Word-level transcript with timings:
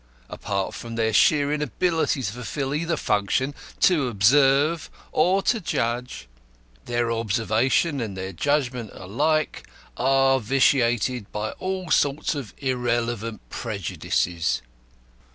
Apart 0.31 0.73
from 0.73 0.95
their 0.95 1.13
sheer 1.13 1.53
inability 1.53 2.23
to 2.23 2.33
fulfil 2.33 2.73
either 2.73 2.97
function 2.97 3.53
to 3.81 4.07
observe, 4.07 4.89
or 5.11 5.43
to 5.43 5.61
judge 5.61 6.27
their 6.85 7.11
observation 7.11 8.01
and 8.01 8.17
their 8.17 8.33
judgment 8.33 8.89
alike 8.95 9.67
are 9.95 10.39
vitiated 10.39 11.31
by 11.31 11.51
all 11.51 11.91
sorts 11.91 12.33
of 12.33 12.51
irrelevant 12.57 13.47
prejudices." 13.51 14.63